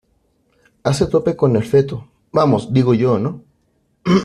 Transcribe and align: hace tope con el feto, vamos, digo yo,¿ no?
hace 0.83 1.05
tope 1.05 1.35
con 1.35 1.55
el 1.55 1.63
feto, 1.63 2.09
vamos, 2.33 2.73
digo 2.73 2.95
yo,¿ 2.95 3.19
no? 3.19 3.43